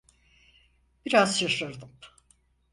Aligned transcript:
Biraz 1.05 1.39
şaşırdım. 1.39 1.89